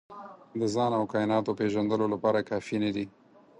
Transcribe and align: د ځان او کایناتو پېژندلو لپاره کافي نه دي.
د 0.59 0.61
ځان 0.73 0.91
او 0.99 1.03
کایناتو 1.13 1.57
پېژندلو 1.59 2.05
لپاره 2.13 2.45
کافي 2.49 2.77
نه 2.83 2.89
دي. 2.95 3.05